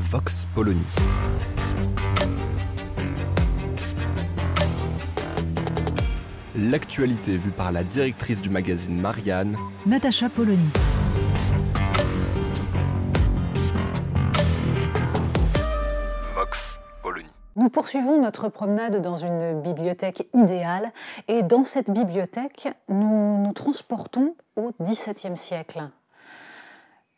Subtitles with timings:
[0.00, 0.82] Vox Polony.
[6.56, 10.70] L'actualité vue par la directrice du magazine Marianne, Natacha Polony.
[16.34, 17.28] Vox Polony.
[17.56, 20.92] Nous poursuivons notre promenade dans une bibliothèque idéale
[21.28, 25.90] et dans cette bibliothèque, nous nous transportons au XVIIe siècle.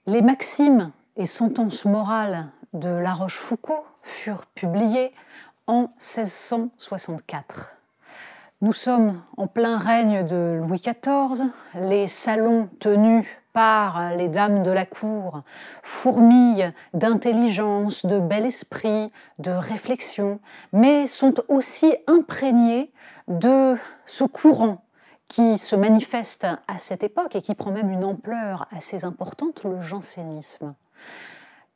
[0.06, 5.12] Les maximes et sentences morales de La Rochefoucauld furent publiées
[5.66, 7.76] en 1664.
[8.60, 14.70] Nous sommes en plein règne de Louis XIV, les salons tenus par les dames de
[14.70, 15.42] la cour
[15.82, 20.40] fourmillent d'intelligence, de bel esprit, de réflexion,
[20.72, 22.92] mais sont aussi imprégnés
[23.28, 23.76] de
[24.06, 24.84] ce courant
[25.28, 29.80] qui se manifeste à cette époque et qui prend même une ampleur assez importante, le
[29.80, 30.74] jansénisme.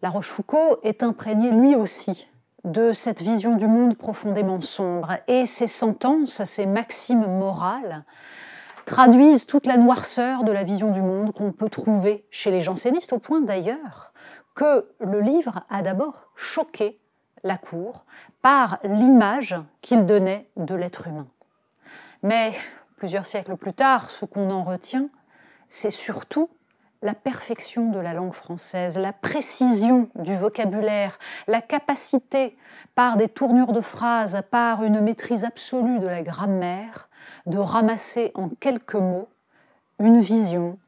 [0.02, 2.28] La Rochefoucauld est imprégné lui aussi
[2.64, 8.04] de cette vision du monde profondément sombre et ses sentences, ses maximes morales
[8.84, 13.12] traduisent toute la noirceur de la vision du monde qu'on peut trouver chez les jansénistes,
[13.12, 14.12] au point d'ailleurs
[14.54, 17.00] que le livre a d'abord choqué
[17.42, 18.04] la cour
[18.42, 21.26] par l'image qu'il donnait de l'être humain.
[22.22, 22.52] Mais
[22.96, 25.08] plusieurs siècles plus tard, ce qu'on en retient,
[25.68, 26.48] c'est surtout
[27.06, 32.58] la perfection de la langue française, la précision du vocabulaire, la capacité,
[32.96, 37.08] par des tournures de phrases, par une maîtrise absolue de la grammaire,
[37.46, 39.28] de ramasser en quelques mots
[40.00, 40.78] une vision,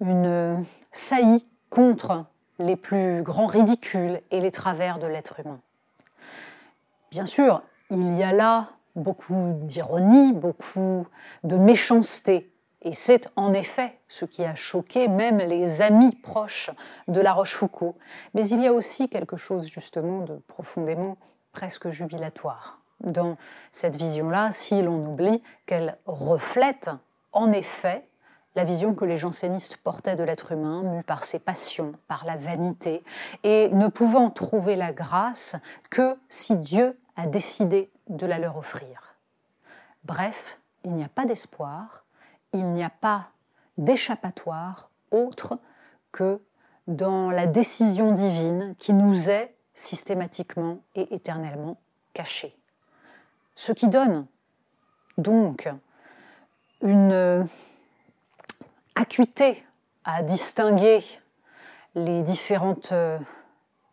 [0.00, 2.24] une saillie contre
[2.60, 5.58] les plus grands ridicules et les travers de l'être humain.
[7.10, 11.06] Bien sûr, il y a là beaucoup d'ironie, beaucoup
[11.42, 12.49] de méchanceté,
[12.82, 16.70] et c'est en effet ce qui a choqué même les amis proches
[17.08, 17.94] de La Rochefoucauld.
[18.34, 21.16] Mais il y a aussi quelque chose justement de profondément
[21.52, 23.36] presque jubilatoire dans
[23.70, 26.90] cette vision-là, si l'on oublie qu'elle reflète
[27.32, 28.06] en effet
[28.56, 32.36] la vision que les jansénistes portaient de l'être humain, mu par ses passions, par la
[32.36, 33.04] vanité,
[33.44, 35.56] et ne pouvant trouver la grâce
[35.88, 39.16] que si Dieu a décidé de la leur offrir.
[40.04, 42.04] Bref, il n'y a pas d'espoir,
[42.52, 43.30] il n'y a pas
[43.78, 45.58] d'échappatoire autre
[46.12, 46.40] que
[46.86, 51.80] dans la décision divine qui nous est systématiquement et éternellement
[52.12, 52.56] cachée.
[53.54, 54.26] Ce qui donne
[55.18, 55.68] donc
[56.82, 57.46] une
[58.94, 59.64] acuité
[60.04, 61.04] à distinguer
[61.94, 62.92] les différentes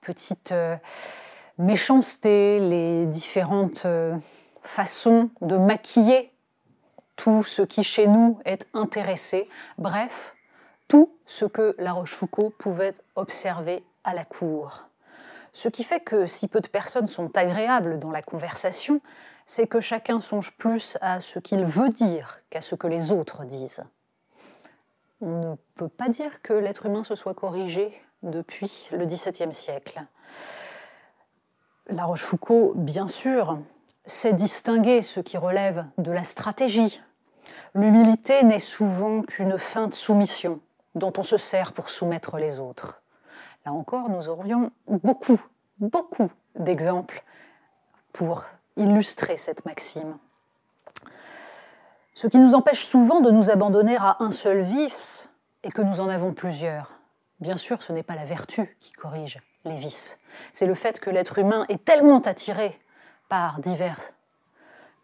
[0.02, 0.54] petites
[1.58, 3.86] méchancetés, les différentes
[4.64, 6.32] façons de maquiller
[7.18, 10.36] tout ce qui chez nous est intéressé, bref,
[10.88, 14.86] tout ce que La Rochefoucauld pouvait observer à la cour.
[15.52, 19.02] Ce qui fait que si peu de personnes sont agréables dans la conversation,
[19.46, 23.44] c'est que chacun songe plus à ce qu'il veut dire qu'à ce que les autres
[23.44, 23.84] disent.
[25.20, 27.92] On ne peut pas dire que l'être humain se soit corrigé
[28.22, 30.06] depuis le XVIIe siècle.
[31.88, 33.58] La Rochefoucauld, bien sûr,
[34.08, 37.02] sait distinguer ce qui relève de la stratégie,
[37.78, 40.60] L'humilité n'est souvent qu'une feinte soumission
[40.96, 43.04] dont on se sert pour soumettre les autres.
[43.66, 45.40] Là encore, nous aurions beaucoup,
[45.80, 47.24] beaucoup d'exemples
[48.14, 48.46] pour
[48.78, 50.18] illustrer cette maxime.
[52.16, 55.30] Ce qui nous empêche souvent de nous abandonner à un seul vice
[55.62, 56.94] est que nous en avons plusieurs.
[57.40, 60.18] Bien sûr, ce n'est pas la vertu qui corrige les vices,
[60.54, 62.80] c'est le fait que l'être humain est tellement attiré
[63.30, 64.12] par divers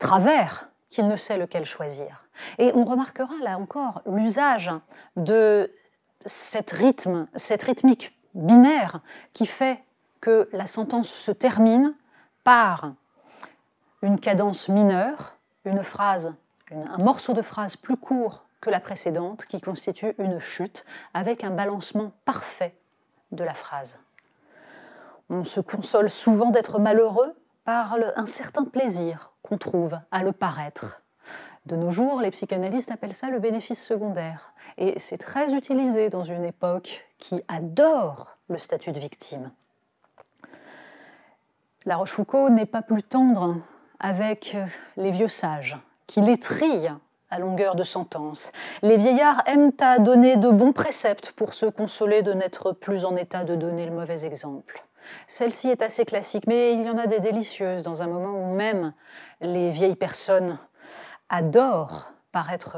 [0.03, 2.25] travers qu'il ne sait lequel choisir.
[2.57, 4.71] Et on remarquera là encore l'usage
[5.15, 5.71] de
[6.25, 8.99] cette rythme, cette rythmique binaire
[9.33, 9.83] qui fait
[10.19, 11.95] que la sentence se termine
[12.43, 12.93] par
[14.01, 15.35] une cadence mineure,
[15.65, 16.33] une phrase,
[16.71, 21.51] un morceau de phrase plus court que la précédente qui constitue une chute avec un
[21.51, 22.75] balancement parfait
[23.31, 23.97] de la phrase.
[25.29, 31.01] On se console souvent d'être malheureux par un certain plaisir qu'on trouve à le paraître.
[31.65, 34.53] De nos jours, les psychanalystes appellent ça le bénéfice secondaire.
[34.77, 39.51] Et c'est très utilisé dans une époque qui adore le statut de victime.
[41.85, 43.57] La Rochefoucauld n'est pas plus tendre
[43.99, 44.57] avec
[44.97, 45.77] les vieux sages,
[46.07, 46.89] qui les trient
[47.29, 48.51] à longueur de sentence.
[48.81, 53.15] Les vieillards aiment à donner de bons préceptes pour se consoler de n'être plus en
[53.15, 54.83] état de donner le mauvais exemple.
[55.27, 58.53] Celle-ci est assez classique, mais il y en a des délicieuses dans un moment où
[58.53, 58.93] même
[59.41, 60.57] les vieilles personnes
[61.29, 62.77] adorent paraître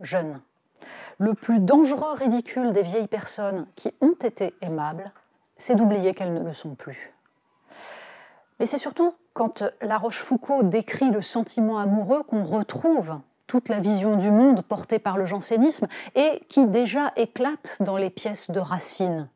[0.00, 0.40] jeunes.
[1.18, 5.04] Le plus dangereux ridicule des vieilles personnes qui ont été aimables,
[5.56, 7.12] c'est d'oublier qu'elles ne le sont plus.
[8.58, 14.16] Mais c'est surtout quand La Rochefoucauld décrit le sentiment amoureux qu'on retrouve toute la vision
[14.16, 19.28] du monde portée par le jansénisme et qui déjà éclate dans les pièces de Racine.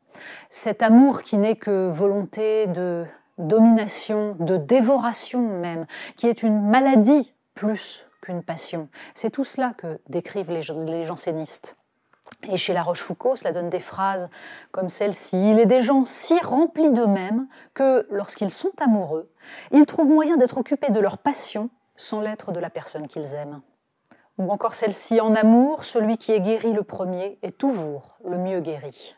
[0.49, 3.05] Cet amour qui n'est que volonté de
[3.37, 5.85] domination, de dévoration même,
[6.15, 8.89] qui est une maladie plus qu'une passion.
[9.13, 11.75] C'est tout cela que décrivent les, jansénistes.
[12.49, 14.29] Et chez La Rochefoucauld, cela donne des phrases
[14.71, 15.51] comme celle-ci.
[15.51, 19.29] Il est des gens si remplis d'eux-mêmes que, lorsqu'ils sont amoureux,
[19.71, 23.61] ils trouvent moyen d'être occupés de leur passion sans l'être de la personne qu'ils aiment.
[24.37, 28.59] Ou encore celle-ci, en amour, celui qui est guéri le premier est toujours le mieux
[28.59, 29.15] guéri.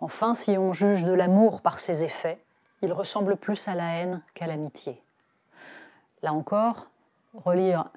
[0.00, 2.38] Enfin, si on juge de l'amour par ses effets,
[2.82, 5.02] il ressemble plus à la haine qu'à l'amitié.
[6.22, 6.86] Là encore,
[7.34, 7.90] relire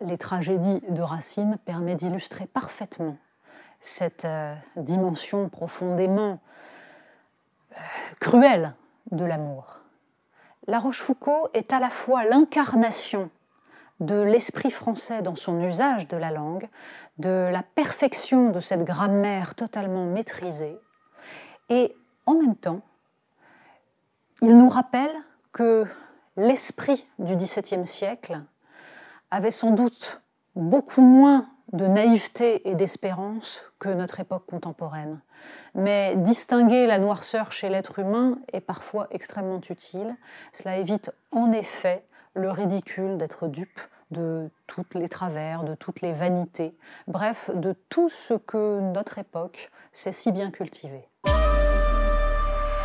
[0.00, 3.16] les tragédies de Racine permet d'illustrer parfaitement
[3.80, 6.40] cette euh, dimension profondément
[7.72, 7.80] euh,
[8.20, 8.74] cruelle
[9.10, 9.78] de l'amour.
[10.66, 13.30] La Rochefoucauld est à la fois l'incarnation
[14.00, 16.68] de l'esprit français dans son usage de la langue,
[17.18, 20.78] de la perfection de cette grammaire totalement maîtrisée,
[21.68, 21.94] et
[22.26, 22.80] en même temps,
[24.42, 25.14] il nous rappelle
[25.52, 25.84] que
[26.36, 28.40] l'esprit du XVIIe siècle
[29.30, 30.20] avait sans doute
[30.54, 35.20] beaucoup moins de naïveté et d'espérance que notre époque contemporaine.
[35.74, 40.16] Mais distinguer la noirceur chez l'être humain est parfois extrêmement utile.
[40.52, 42.04] Cela évite en effet
[42.34, 43.80] le ridicule d'être dupe
[44.10, 46.74] de tous les travers, de toutes les vanités,
[47.06, 51.06] bref, de tout ce que notre époque sait si bien cultiver.